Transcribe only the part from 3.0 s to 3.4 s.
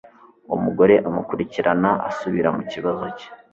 cye.